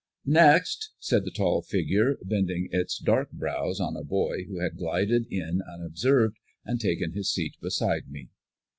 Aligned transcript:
"Next!" 0.25 0.93
said 0.97 1.25
the 1.25 1.29
tall 1.29 1.61
figure, 1.61 2.17
bending 2.23 2.69
its 2.71 2.97
dark 2.97 3.29
brows 3.31 3.79
on 3.79 3.95
a 3.95 4.03
boy 4.03 4.45
who 4.45 4.57
had 4.57 4.75
glided 4.75 5.27
in 5.31 5.61
unobserved 5.71 6.37
and 6.65 6.81
taken 6.81 7.11
his 7.13 7.31
seat 7.31 7.53
beside 7.61 8.09
me. 8.09 8.29